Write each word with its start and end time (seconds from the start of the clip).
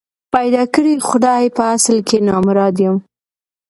پيدا 0.33 0.63
کړی 0.73 0.93
خدای 1.09 1.43
په 1.57 1.63
اصل 1.75 1.97
کي 2.07 2.17
نامراد 2.27 2.75
یم 2.85 2.97